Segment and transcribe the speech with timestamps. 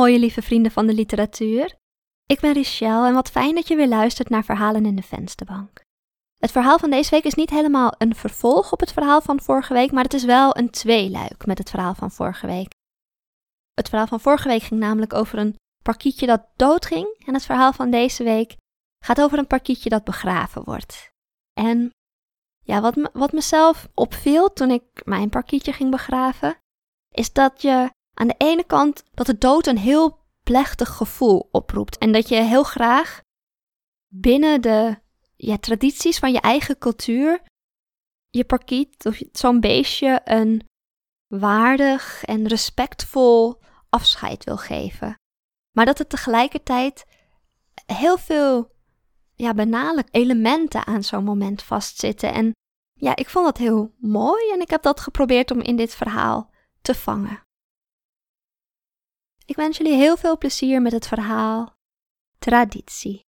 [0.00, 1.74] mooie lieve vrienden van de literatuur.
[2.26, 5.84] Ik ben Richelle en wat fijn dat je weer luistert naar Verhalen in de Vensterbank.
[6.38, 9.72] Het verhaal van deze week is niet helemaal een vervolg op het verhaal van vorige
[9.72, 12.72] week, maar het is wel een tweeluik met het verhaal van vorige week.
[13.74, 17.72] Het verhaal van vorige week ging namelijk over een parkietje dat doodging en het verhaal
[17.72, 18.56] van deze week
[19.04, 21.10] gaat over een parkietje dat begraven wordt.
[21.52, 21.90] En
[22.64, 26.58] ja, wat, wat mezelf opviel toen ik mijn parkietje ging begraven,
[27.14, 31.98] is dat je aan de ene kant dat de dood een heel plechtig gevoel oproept
[31.98, 33.20] en dat je heel graag
[34.12, 34.98] binnen de
[35.36, 37.42] ja, tradities van je eigen cultuur
[38.30, 40.68] je parkiet of zo'n beestje een
[41.26, 45.14] waardig en respectvol afscheid wil geven.
[45.76, 47.06] Maar dat er tegelijkertijd
[47.86, 48.72] heel veel
[49.34, 52.32] ja, banale elementen aan zo'n moment vastzitten.
[52.32, 52.52] En
[52.92, 56.50] ja, ik vond dat heel mooi en ik heb dat geprobeerd om in dit verhaal
[56.82, 57.48] te vangen.
[59.50, 61.74] Ik wens jullie heel veel plezier met het verhaal
[62.38, 63.20] Traditie.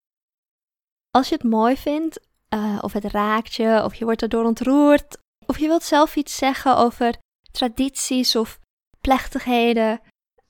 [1.11, 2.19] Als je het mooi vindt,
[2.53, 6.37] uh, of het raakt je, of je wordt erdoor ontroerd, of je wilt zelf iets
[6.37, 7.17] zeggen over
[7.51, 8.59] tradities of
[8.99, 10.01] plechtigheden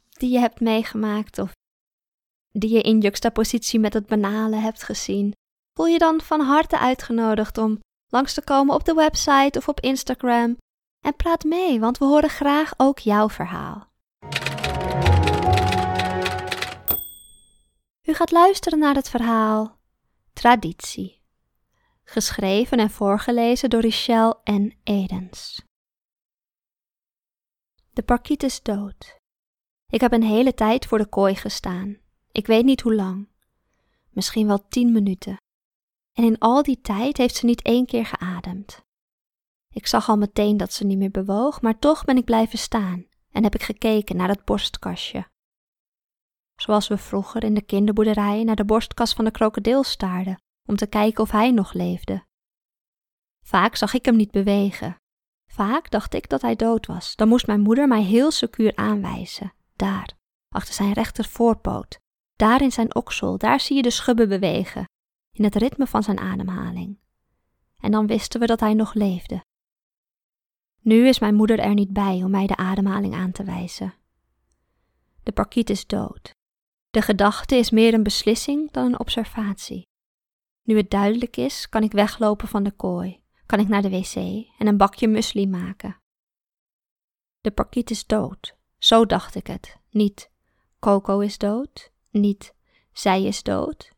[0.10, 1.52] die je hebt meegemaakt, of
[2.52, 5.34] die je in juxtapositie met het banale hebt gezien,
[5.74, 9.80] voel je dan van harte uitgenodigd om langs te komen op de website of op
[9.80, 10.58] Instagram
[11.06, 13.91] en praat mee, want we horen graag ook jouw verhaal.
[18.12, 19.78] U gaat luisteren naar het verhaal
[20.34, 21.22] Traditie,
[22.04, 25.66] geschreven en voorgelezen door Richelle en Edens.
[27.94, 29.18] De parkiet is dood.
[29.92, 31.98] Ik heb een hele tijd voor de kooi gestaan.
[32.32, 33.28] Ik weet niet hoe lang.
[34.10, 35.38] Misschien wel tien minuten.
[36.14, 38.82] En in al die tijd heeft ze niet één keer geademd.
[39.74, 43.06] Ik zag al meteen dat ze niet meer bewoog, maar toch ben ik blijven staan
[43.32, 45.31] en heb ik gekeken naar het borstkastje.
[46.62, 50.88] Zoals we vroeger in de kinderboerderij naar de borstkas van de krokodil staarden om te
[50.88, 52.26] kijken of hij nog leefde.
[53.44, 54.96] Vaak zag ik hem niet bewegen.
[55.52, 57.16] Vaak dacht ik dat hij dood was.
[57.16, 59.54] Dan moest mijn moeder mij heel secuur aanwijzen.
[59.76, 60.10] Daar,
[60.50, 62.00] achter zijn rechter voorpoot.
[62.36, 64.86] Daar in zijn oksel, daar zie je de schubben bewegen
[65.32, 67.00] in het ritme van zijn ademhaling.
[67.78, 69.44] En dan wisten we dat hij nog leefde.
[70.80, 73.94] Nu is mijn moeder er niet bij om mij de ademhaling aan te wijzen.
[75.24, 76.40] De parkiet is dood.
[76.92, 79.88] De gedachte is meer een beslissing dan een observatie.
[80.64, 84.16] Nu het duidelijk is, kan ik weglopen van de kooi, kan ik naar de wc
[84.58, 85.98] en een bakje muesli maken.
[87.42, 89.78] De parkiet is dood, zo dacht ik het.
[89.90, 90.32] Niet
[90.80, 92.56] Coco is dood, niet
[92.92, 93.92] zij is dood,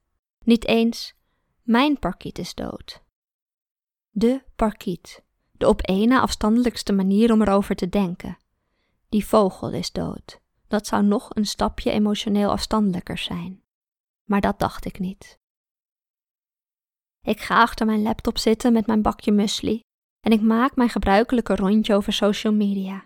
[0.44, 1.16] niet eens
[1.62, 3.04] mijn parkiet is dood.
[4.10, 8.38] De parkiet, de op na afstandelijkste manier om erover te denken.
[9.10, 10.42] Die vogel is dood.
[10.74, 13.64] Dat zou nog een stapje emotioneel afstandelijker zijn.
[14.24, 15.40] Maar dat dacht ik niet.
[17.22, 19.82] Ik ga achter mijn laptop zitten met mijn bakje muesli
[20.20, 23.06] en ik maak mijn gebruikelijke rondje over social media.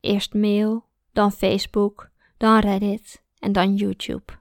[0.00, 4.32] Eerst mail, dan Facebook, dan Reddit en dan YouTube.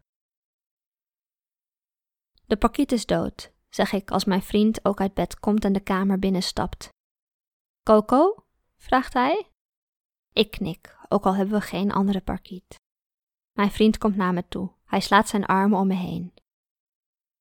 [2.46, 5.84] De pakiet is dood, zeg ik als mijn vriend ook uit bed komt en de
[5.84, 6.90] kamer binnenstapt.
[7.84, 8.46] Coco?
[8.78, 9.52] vraagt hij.
[10.34, 12.76] Ik knik, ook al hebben we geen andere parkiet.
[13.52, 14.72] Mijn vriend komt naar me toe.
[14.86, 16.34] Hij slaat zijn armen om me heen.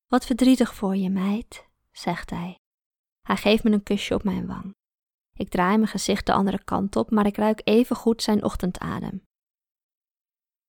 [0.07, 2.57] Wat verdrietig voor je, meid, zegt hij.
[3.21, 4.75] Hij geeft me een kusje op mijn wang.
[5.33, 9.23] Ik draai mijn gezicht de andere kant op, maar ik ruik even goed zijn ochtendadem.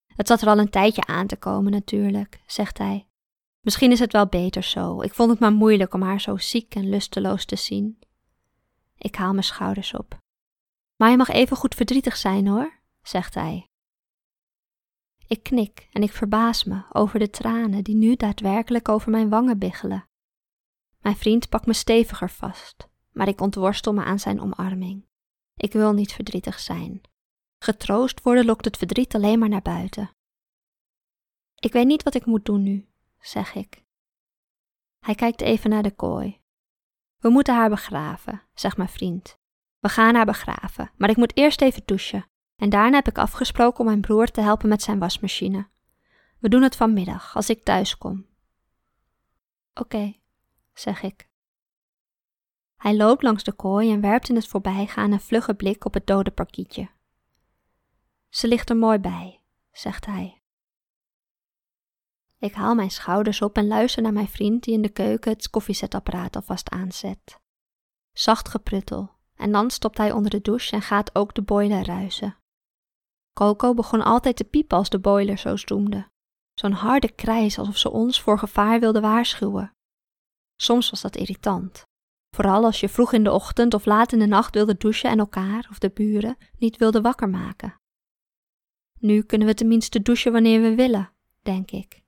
[0.06, 3.06] Het zat er al een tijdje aan te komen, natuurlijk, zegt hij.
[3.60, 5.02] Misschien is het wel beter zo.
[5.02, 7.98] Ik vond het maar moeilijk om haar zo ziek en lusteloos te zien.
[8.98, 10.18] Ik haal mijn schouders op.
[10.96, 13.70] Maar je mag even goed verdrietig zijn hoor, zegt hij.
[15.26, 19.58] Ik knik en ik verbaas me over de tranen die nu daadwerkelijk over mijn wangen
[19.58, 20.08] biggelen.
[20.98, 25.08] Mijn vriend pakt me steviger vast, maar ik ontworstel me aan zijn omarming.
[25.54, 27.00] Ik wil niet verdrietig zijn.
[27.58, 30.10] Getroost worden lokt het verdriet alleen maar naar buiten.
[31.54, 32.88] Ik weet niet wat ik moet doen nu,
[33.18, 33.84] zeg ik.
[34.98, 36.40] Hij kijkt even naar de kooi.
[37.16, 39.38] We moeten haar begraven, zegt mijn vriend.
[39.78, 42.30] We gaan haar begraven, maar ik moet eerst even douchen.
[42.60, 45.68] En daarna heb ik afgesproken om mijn broer te helpen met zijn wasmachine.
[46.38, 48.26] We doen het vanmiddag, als ik thuis kom.
[49.74, 50.16] Oké,
[50.74, 51.28] zeg ik.
[52.76, 56.06] Hij loopt langs de kooi en werpt in het voorbijgaan een vlugge blik op het
[56.06, 56.88] dode parkietje.
[58.28, 59.40] Ze ligt er mooi bij,
[59.72, 60.42] zegt hij.
[62.38, 65.50] Ik haal mijn schouders op en luister naar mijn vriend die in de keuken het
[65.50, 67.40] koffiezetapparaat alvast aanzet.
[68.12, 72.38] Zacht gepruttel, en dan stopt hij onder de douche en gaat ook de boiler ruisen.
[73.32, 76.08] Coco begon altijd te piepen als de boiler zo stoemde.
[76.54, 79.72] Zo'n harde krijs alsof ze ons voor gevaar wilde waarschuwen.
[80.56, 81.82] Soms was dat irritant.
[82.30, 85.18] Vooral als je vroeg in de ochtend of laat in de nacht wilde douchen en
[85.18, 87.74] elkaar of de buren niet wilde wakker maken.
[88.98, 91.12] Nu kunnen we tenminste douchen wanneer we willen,
[91.42, 92.02] denk ik.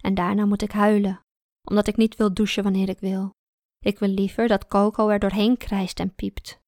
[0.00, 1.20] En daarna moet ik huilen,
[1.64, 3.34] omdat ik niet wil douchen wanneer ik wil.
[3.78, 6.62] Ik wil liever dat Coco er doorheen krijst en piept.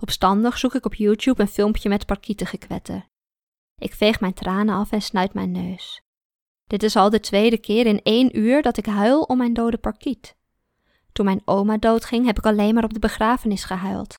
[0.00, 3.08] Opstandig zoek ik op YouTube een filmpje met parkietengekwetter.
[3.74, 6.02] Ik veeg mijn tranen af en snuit mijn neus.
[6.66, 9.78] Dit is al de tweede keer in één uur dat ik huil om mijn dode
[9.78, 10.36] parkiet.
[11.12, 14.14] Toen mijn oma doodging, heb ik alleen maar op de begrafenis gehuild.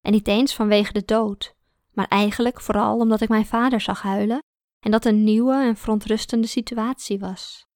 [0.00, 1.54] En niet eens vanwege de dood,
[1.92, 4.42] maar eigenlijk vooral omdat ik mijn vader zag huilen
[4.80, 7.66] en dat een nieuwe en verontrustende situatie was.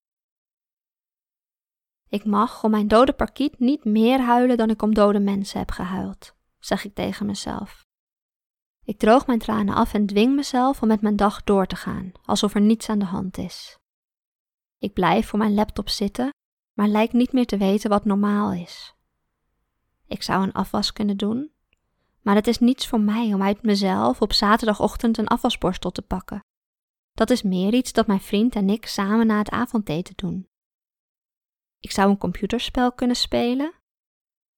[2.09, 5.71] Ik mag om mijn dode parkiet niet meer huilen dan ik om dode mensen heb
[5.71, 7.85] gehuild, zeg ik tegen mezelf.
[8.85, 12.13] Ik droog mijn tranen af en dwing mezelf om met mijn dag door te gaan,
[12.25, 13.79] alsof er niets aan de hand is.
[14.79, 16.31] Ik blijf voor mijn laptop zitten,
[16.73, 18.95] maar lijk niet meer te weten wat normaal is.
[20.07, 21.53] Ik zou een afwas kunnen doen,
[22.21, 26.41] maar het is niets voor mij om uit mezelf op zaterdagochtend een afwasborstel te pakken.
[27.13, 30.49] Dat is meer iets dat mijn vriend en ik samen na het avondeten doen.
[31.79, 33.75] Ik zou een computerspel kunnen spelen,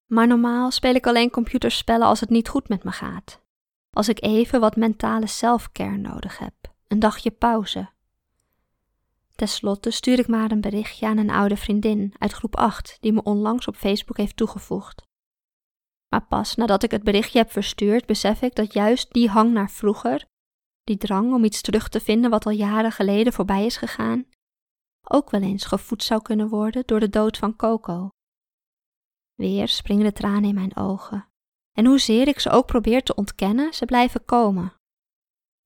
[0.06, 3.42] maar normaal speel ik alleen computerspellen als het niet goed met me gaat.
[3.90, 6.54] Als ik even wat mentale selfcare nodig heb,
[6.88, 7.92] een dagje pauze.
[9.34, 13.12] Ten slotte stuur ik maar een berichtje aan een oude vriendin uit groep 8 die
[13.12, 15.02] me onlangs op Facebook heeft toegevoegd.
[16.08, 19.70] Maar pas nadat ik het berichtje heb verstuurd, besef ik dat juist die hang naar
[19.70, 20.26] vroeger,
[20.84, 24.26] die drang om iets terug te vinden wat al jaren geleden voorbij is gegaan,
[25.02, 28.08] ook wel eens gevoed zou kunnen worden door de dood van Coco.
[29.34, 31.28] Weer springen de tranen in mijn ogen.
[31.72, 34.72] En hoezeer ik ze ook probeer te ontkennen, ze blijven komen.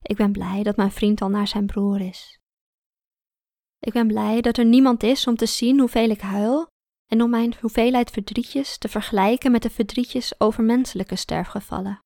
[0.01, 2.39] Ik ben blij dat mijn vriend al naar zijn broer is.
[3.79, 6.67] Ik ben blij dat er niemand is om te zien hoeveel ik huil
[7.05, 11.99] en om mijn hoeveelheid verdrietjes te vergelijken met de verdrietjes over menselijke sterfgevallen.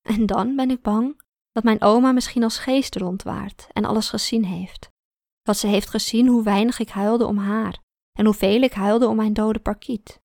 [0.00, 1.22] En dan ben ik bang
[1.52, 4.88] dat mijn oma misschien als geest rondwaart en alles gezien heeft.
[5.42, 7.82] Dat ze heeft gezien hoe weinig ik huilde om haar
[8.18, 10.22] en hoeveel ik huilde om mijn dode parkiet.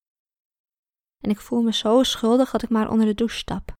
[1.19, 3.74] En ik voel me zo schuldig dat ik maar onder de douche stap.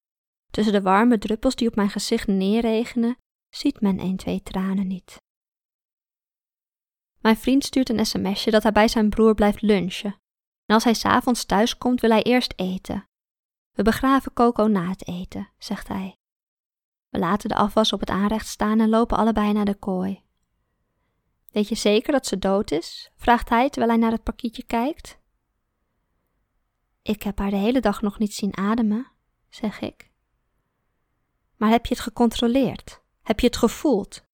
[0.51, 3.17] Tussen de warme druppels die op mijn gezicht neerregenen,
[3.50, 5.17] ziet men een twee tranen niet.
[7.19, 10.15] Mijn vriend stuurt een sms'je dat hij bij zijn broer blijft lunchen.
[10.65, 13.03] En als hij s'avonds thuis komt, wil hij eerst eten.
[13.71, 16.15] We begraven Coco na het eten, zegt hij.
[17.09, 20.23] We laten de afwas op het aanrecht staan en lopen allebei naar de kooi.
[21.51, 23.11] Weet je zeker dat ze dood is?
[23.15, 25.19] vraagt hij terwijl hij naar het pakietje kijkt.
[27.01, 29.11] Ik heb haar de hele dag nog niet zien ademen,
[29.49, 30.11] zeg ik.
[31.57, 33.01] Maar heb je het gecontroleerd?
[33.21, 34.27] Heb je het gevoeld?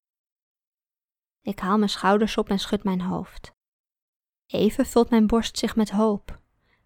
[1.41, 3.53] Ik haal mijn schouders op en schud mijn hoofd.
[4.45, 6.39] Even vult mijn borst zich met hoop.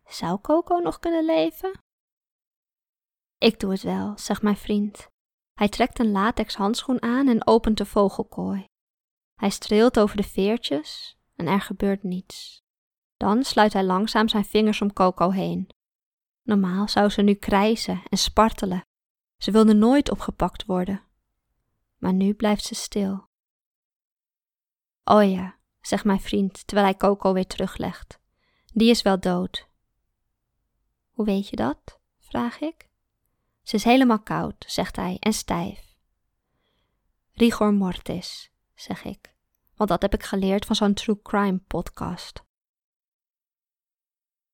[0.05, 1.81] Zou Coco nog kunnen leven?
[3.37, 5.09] Ik doe het wel, zegt mijn vriend.
[5.53, 8.69] Hij trekt een latex handschoen aan en opent de vogelkooi.
[9.39, 12.63] Hij streelt over de veertjes en er gebeurt niets.
[13.18, 15.69] Dan sluit hij langzaam zijn vingers om Coco heen.
[16.44, 18.81] Normaal zou ze nu krijsen en spartelen.
[19.38, 21.03] Ze wilde nooit opgepakt worden.
[21.98, 23.27] Maar nu blijft ze stil.
[25.03, 28.19] Oh ja, zegt mijn vriend terwijl hij Coco weer teruglegt.
[28.65, 29.67] Die is wel dood.
[31.12, 32.00] Hoe weet je dat?
[32.19, 32.89] vraag ik.
[33.62, 35.96] Ze is helemaal koud, zegt hij, en stijf.
[37.34, 38.49] Rigor mortis,
[38.81, 39.33] zeg ik,
[39.75, 42.43] want dat heb ik geleerd van zo'n true crime podcast.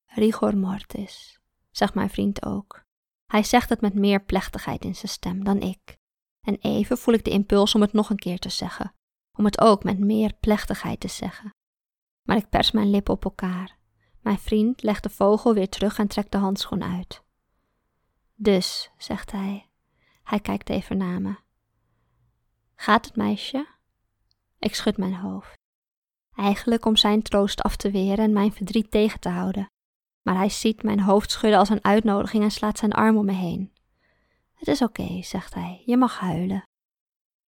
[0.05, 1.39] Rigor mortis,
[1.71, 2.83] zegt mijn vriend ook.
[3.25, 5.97] Hij zegt het met meer plechtigheid in zijn stem dan ik.
[6.41, 8.95] En even voel ik de impuls om het nog een keer te zeggen,
[9.33, 11.53] om het ook met meer plechtigheid te zeggen.
[12.23, 13.77] Maar ik pers mijn lippen op elkaar.
[14.21, 17.23] Mijn vriend legt de vogel weer terug en trekt de handschoen uit.
[18.35, 19.69] Dus, zegt hij.
[20.23, 21.35] Hij kijkt even naar me.
[22.75, 23.74] Gaat het meisje?
[24.65, 25.53] Ik schud mijn hoofd.
[26.35, 29.67] Eigenlijk om zijn troost af te weren en mijn verdriet tegen te houden.
[30.21, 33.31] Maar hij ziet mijn hoofd schudden als een uitnodiging en slaat zijn arm om me
[33.31, 33.73] heen.
[34.53, 36.63] Het is oké, zegt hij, je mag huilen.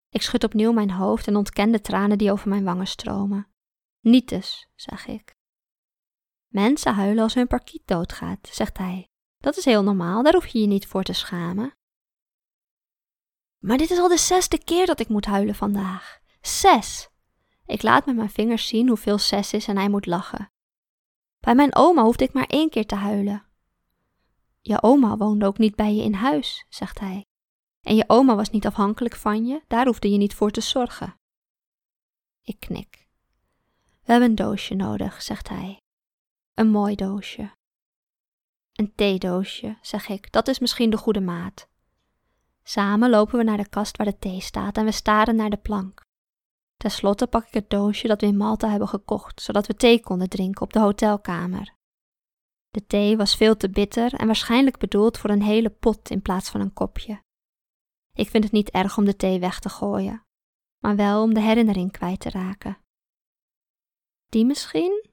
[0.10, 3.48] Ik schud opnieuw mijn hoofd en ontken de tranen die over mijn wangen stromen.
[4.00, 5.32] Niet dus, zeg ik.
[6.48, 9.08] Mensen huilen als hun parkiet doodgaat, zegt hij.
[9.38, 11.72] Dat is heel normaal, daar hoef je je niet voor te schamen.
[13.64, 16.26] Maar dit is al de zesde keer dat ik moet huilen vandaag.
[16.42, 17.10] Zes!
[17.66, 20.52] Ik laat met mijn vingers zien hoeveel zes is en hij moet lachen.
[21.40, 23.46] Bij mijn oma hoefde ik maar één keer te huilen.
[24.62, 27.26] Je oma woonde ook niet bij je in huis, zegt hij.
[27.82, 31.16] En je oma was niet afhankelijk van je, daar hoefde je niet voor te zorgen.
[32.42, 33.08] Ik knik.
[34.04, 35.82] We hebben een doosje nodig, zegt hij.
[36.54, 37.52] Een mooi doosje.
[38.74, 41.68] Een theedoosje, zeg ik, dat is misschien de goede maat.
[42.64, 45.58] Samen lopen we naar de kast waar de thee staat en we staren naar de
[45.58, 46.07] plank.
[46.78, 50.00] Ten slotte pak ik het doosje dat we in Malta hebben gekocht, zodat we thee
[50.00, 51.76] konden drinken op de hotelkamer.
[52.70, 56.50] De thee was veel te bitter en waarschijnlijk bedoeld voor een hele pot in plaats
[56.50, 57.22] van een kopje.
[58.14, 60.24] Ik vind het niet erg om de thee weg te gooien,
[60.84, 62.78] maar wel om de herinnering kwijt te raken.
[64.26, 65.06] Die misschien?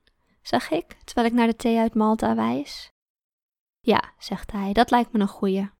[0.42, 2.92] zeg ik, terwijl ik naar de thee uit Malta wijs.
[3.80, 5.70] Ja, zegt hij, dat lijkt me een goeie.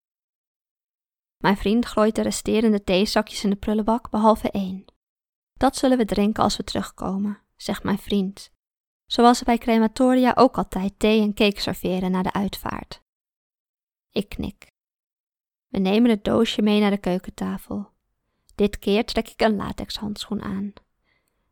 [1.37, 4.85] Mijn vriend gooit de resterende theezakjes in de prullenbak, behalve één.
[5.55, 8.51] Dat zullen we drinken als we terugkomen, zegt mijn vriend,
[9.07, 13.03] zoals ze bij crematoria ook altijd thee en cake serveren na de uitvaart.
[14.11, 14.67] Ik knik.
[15.69, 17.93] We nemen het doosje mee naar de keukentafel.
[18.55, 20.73] Dit keer trek ik een latexhandschoen aan.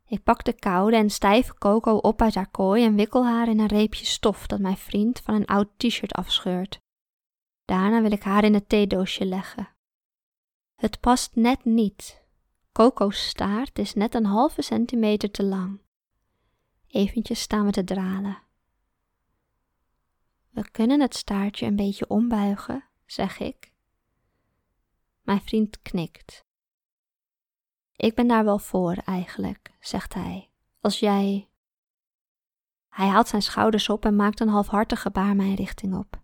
[0.05, 3.59] Ik pak de koude en stijve Coco op uit haar kooi en wikkel haar in
[3.59, 6.79] een reepje stof dat mijn vriend van een oud t-shirt afscheurt.
[7.65, 9.69] Daarna wil ik haar in het theedoosje leggen.
[10.75, 12.22] Het past net niet.
[12.73, 15.81] Coco's staart is net een halve centimeter te lang.
[16.87, 18.43] Eventjes staan we te dralen.
[20.49, 23.73] We kunnen het staartje een beetje ombuigen, zeg ik.
[25.21, 26.45] Mijn vriend knikt.
[27.95, 30.49] Ik ben daar wel voor eigenlijk, zegt hij.
[30.81, 31.49] Als jij.
[32.89, 36.21] Hij haalt zijn schouders op en maakt een halfhartig gebaar mijn richting op.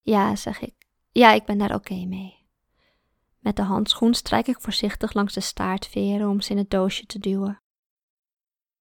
[0.00, 0.88] Ja, zeg ik.
[1.10, 2.43] Ja, ik ben daar oké mee.
[3.44, 7.18] Met de handschoen strijk ik voorzichtig langs de staartveren om ze in het doosje te
[7.18, 7.58] duwen.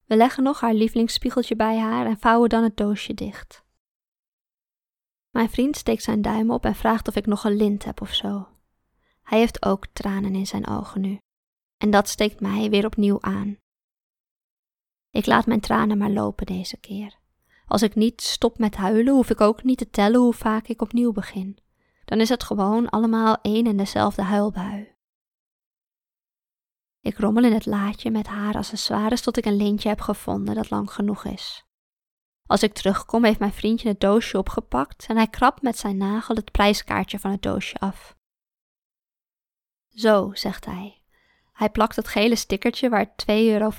[0.05, 3.63] We leggen nog haar lievelingsspiegeltje bij haar en vouwen dan het doosje dicht.
[5.29, 8.13] Mijn vriend steekt zijn duim op en vraagt of ik nog een lint heb of
[8.13, 8.47] zo.
[9.21, 11.17] Hij heeft ook tranen in zijn ogen nu.
[11.77, 13.57] En dat steekt mij weer opnieuw aan.
[15.09, 17.19] Ik laat mijn tranen maar lopen deze keer.
[17.65, 20.81] Als ik niet stop met huilen, hoef ik ook niet te tellen hoe vaak ik
[20.81, 21.57] opnieuw begin.
[22.05, 24.95] Dan is het gewoon allemaal één en dezelfde huilbui.
[27.01, 30.69] Ik rommel in het laadje met haar accessoires tot ik een lintje heb gevonden dat
[30.69, 31.65] lang genoeg is.
[32.45, 36.35] Als ik terugkom, heeft mijn vriendje het doosje opgepakt en hij krabt met zijn nagel
[36.35, 38.15] het prijskaartje van het doosje af.
[39.87, 41.01] Zo, zegt hij.
[41.51, 43.71] Hij plakt het gele stickertje waar 2,35 euro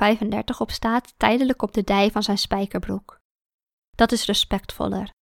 [0.59, 3.21] op staat tijdelijk op de dij van zijn spijkerbroek.
[3.91, 5.13] Dat is respectvoller.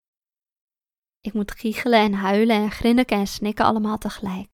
[1.22, 4.48] Ik moet giechelen en huilen en grinniken en snikken allemaal tegelijk.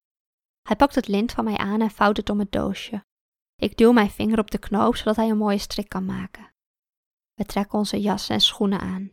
[0.63, 3.05] Hij pakt het lint van mij aan en vouwt het om het doosje.
[3.57, 6.53] Ik duw mijn vinger op de knoop zodat hij een mooie strik kan maken.
[7.35, 9.09] We trekken onze jassen en schoenen aan.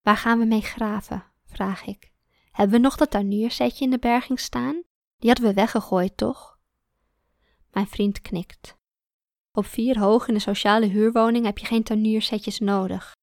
[0.00, 1.24] Waar gaan we mee graven?
[1.44, 2.12] vraag ik.
[2.50, 4.82] Hebben we nog dat tuiniersetje in de berging staan?
[5.16, 6.58] Die hadden we weggegooid, toch?
[7.70, 8.76] Mijn vriend knikt.
[9.52, 13.16] Op vier hoog in een sociale huurwoning heb je geen tuiniersetjes nodig.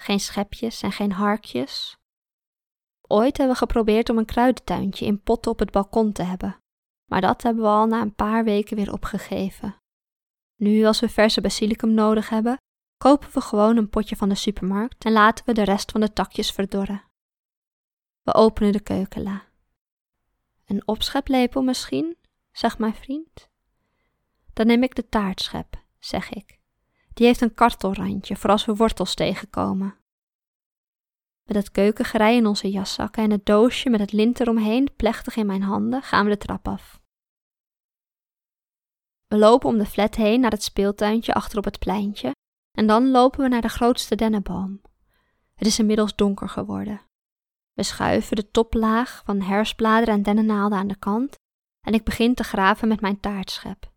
[0.00, 1.98] Geen schepjes en geen harkjes.
[3.10, 6.60] Ooit hebben we geprobeerd om een kruidentuintje in potten op het balkon te hebben,
[7.04, 9.76] maar dat hebben we al na een paar weken weer opgegeven.
[10.56, 12.56] Nu, als we verse basilicum nodig hebben,
[12.96, 16.12] kopen we gewoon een potje van de supermarkt en laten we de rest van de
[16.12, 17.02] takjes verdorren.
[18.22, 19.42] We openen de keukenla.
[20.66, 22.16] Een opscheplepel misschien,
[22.52, 23.48] zegt mijn vriend.
[24.52, 26.58] Dan neem ik de taartschep, zeg ik.
[27.14, 29.96] Die heeft een kartelrandje voor als we wortels tegenkomen.
[31.48, 35.46] Met het keukengerei in onze jaszakken en het doosje met het lint eromheen plechtig in
[35.46, 37.00] mijn handen gaan we de trap af.
[39.26, 42.34] We lopen om de flat heen naar het speeltuintje achter op het pleintje
[42.78, 44.80] en dan lopen we naar de grootste dennenboom.
[45.54, 47.00] Het is inmiddels donker geworden.
[47.72, 51.34] We schuiven de toplaag van herfstbladeren en dennennaalden aan de kant
[51.86, 53.92] en ik begin te graven met mijn taartschep.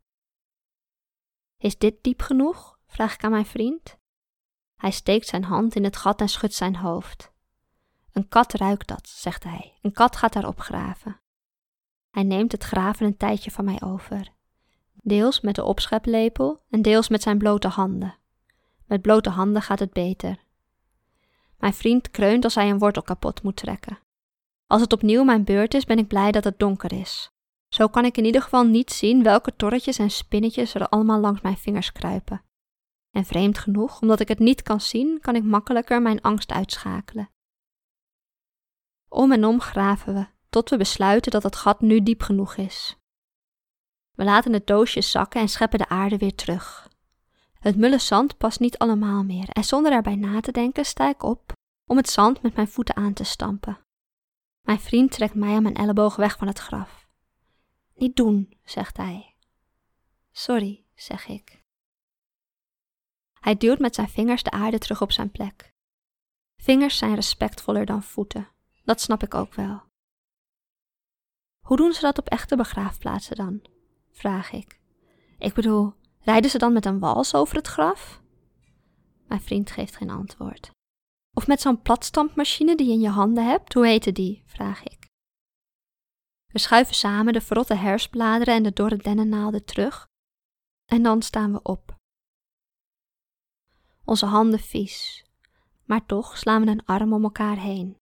[1.57, 2.79] Is dit diep genoeg?
[2.85, 3.97] vraag ik aan mijn vriend.
[4.75, 7.30] Hij steekt zijn hand in het gat en schudt zijn hoofd.
[8.13, 9.77] Een kat ruikt dat, zegt hij.
[9.81, 11.19] Een kat gaat daarop graven.
[12.09, 14.27] Hij neemt het graven een tijdje van mij over.
[14.93, 18.15] Deels met de opscheplepel en deels met zijn blote handen.
[18.85, 20.37] Met blote handen gaat het beter.
[21.57, 23.99] Mijn vriend kreunt als hij een wortel kapot moet trekken.
[24.67, 27.31] Als het opnieuw mijn beurt is, ben ik blij dat het donker is.
[27.67, 31.41] Zo kan ik in ieder geval niet zien welke torretjes en spinnetjes er allemaal langs
[31.41, 32.43] mijn vingers kruipen.
[33.11, 37.29] En vreemd genoeg, omdat ik het niet kan zien, kan ik makkelijker mijn angst uitschakelen.
[39.13, 42.95] Om en om graven we, tot we besluiten dat het gat nu diep genoeg is.
[44.11, 46.89] We laten het doosje zakken en scheppen de aarde weer terug.
[47.59, 51.23] Het mulle zand past niet allemaal meer en zonder erbij na te denken sta ik
[51.23, 51.51] op
[51.85, 53.79] om het zand met mijn voeten aan te stampen.
[54.61, 57.07] Mijn vriend trekt mij aan mijn elleboog weg van het graf.
[57.95, 59.35] Niet doen, zegt hij.
[60.31, 61.63] Sorry, zeg ik.
[63.39, 65.73] Hij duwt met zijn vingers de aarde terug op zijn plek.
[66.55, 68.47] Vingers zijn respectvoller dan voeten,
[68.91, 69.81] dat snap ik ook wel.
[71.65, 73.61] Hoe doen ze dat op echte begraafplaatsen dan?
[74.11, 74.79] vraag ik.
[75.37, 78.21] Ik bedoel, rijden ze dan met een wals over het graf?
[79.27, 80.71] Mijn vriend geeft geen antwoord.
[81.37, 84.43] Of met zo'n platstampmachine die je in je handen hebt, hoe heette die?
[84.45, 85.05] vraag ik.
[86.47, 90.07] We schuiven samen de verrotte hersbladeren en de dorre dennennaalden terug
[90.85, 91.95] en dan staan we op.
[94.05, 95.25] Onze handen vies,
[95.85, 97.99] maar toch slaan we een arm om elkaar heen.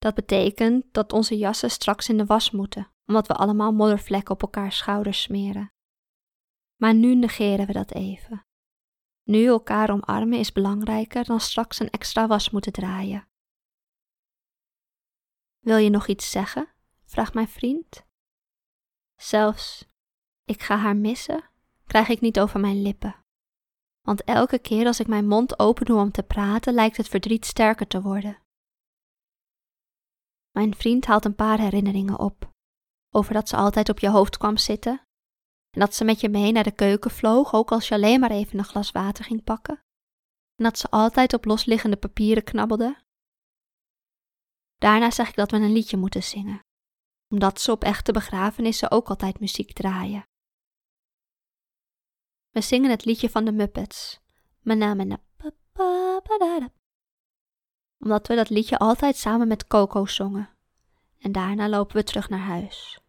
[0.00, 4.42] Dat betekent dat onze jassen straks in de was moeten, omdat we allemaal moddervlekken op
[4.42, 5.72] elkaars schouders smeren.
[6.76, 8.46] Maar nu negeren we dat even.
[9.22, 13.28] Nu elkaar omarmen is belangrijker dan straks een extra was moeten draaien.
[15.58, 16.68] Wil je nog iets zeggen?
[17.04, 18.06] vraagt mijn vriend.
[19.16, 19.86] Zelfs
[20.44, 21.50] ik ga haar missen,
[21.86, 23.24] krijg ik niet over mijn lippen.
[24.00, 27.46] Want elke keer als ik mijn mond open doe om te praten, lijkt het verdriet
[27.46, 28.39] sterker te worden.
[30.60, 32.52] Mijn vriend haalt een paar herinneringen op.
[33.14, 34.92] Over dat ze altijd op je hoofd kwam zitten.
[35.70, 38.30] En dat ze met je mee naar de keuken vloog, ook als je alleen maar
[38.30, 39.74] even een glas water ging pakken.
[40.56, 43.04] En dat ze altijd op losliggende papieren knabbelde.
[44.76, 46.60] Daarna zeg ik dat we een liedje moeten zingen,
[47.28, 50.22] omdat ze op echte begrafenissen ook altijd muziek draaien.
[52.50, 54.20] We zingen het liedje van de Muppets.
[54.62, 55.20] Manamana.
[58.00, 60.48] Omdat we dat liedje altijd samen met Coco zongen.
[61.18, 63.00] En daarna lopen we terug naar huis.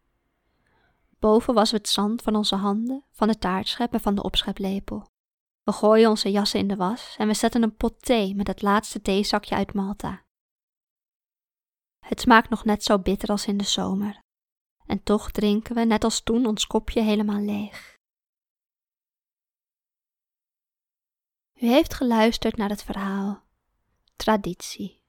[1.18, 5.10] Boven was het zand van onze handen, van de taartschep en van de opscheplepel.
[5.62, 8.62] We gooien onze jassen in de was en we zetten een pot thee met het
[8.62, 10.22] laatste theezakje uit Malta.
[11.98, 14.20] Het smaakt nog net zo bitter als in de zomer.
[14.86, 17.96] En toch drinken we, net als toen, ons kopje helemaal leeg.
[21.54, 23.42] U heeft geluisterd naar het verhaal
[24.22, 25.02] Traditie,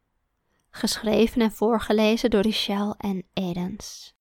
[0.70, 4.16] geschreven en voorgelezen door Richelle en Edens.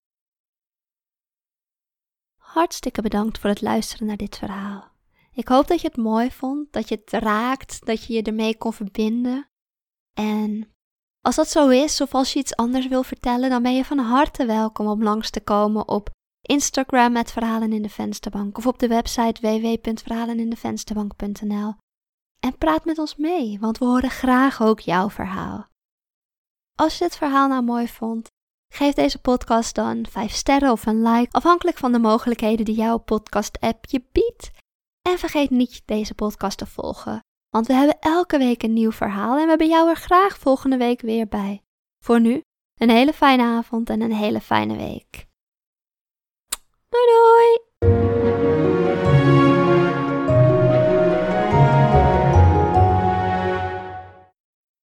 [2.36, 4.90] Hartstikke bedankt voor het luisteren naar dit verhaal.
[5.32, 8.56] Ik hoop dat je het mooi vond, dat je het raakt, dat je je ermee
[8.56, 9.48] kon verbinden.
[10.14, 10.74] En
[11.20, 13.98] als dat zo is, of als je iets anders wil vertellen, dan ben je van
[13.98, 16.10] harte welkom om langs te komen op
[16.42, 21.74] Instagram met Verhalen in de Vensterbank of op de website www.verhalenindevensterbank.nl
[22.44, 25.68] en praat met ons mee, want we horen graag ook jouw verhaal.
[26.74, 28.28] Als je dit verhaal nou mooi vond,
[28.74, 32.98] geef deze podcast dan 5 sterren of een like, afhankelijk van de mogelijkheden die jouw
[32.98, 34.50] podcast-app je biedt.
[35.02, 39.36] En vergeet niet deze podcast te volgen, want we hebben elke week een nieuw verhaal
[39.36, 41.62] en we hebben jou er graag volgende week weer bij.
[42.04, 42.40] Voor nu,
[42.80, 45.26] een hele fijne avond en een hele fijne week.
[46.88, 47.71] Doei doei!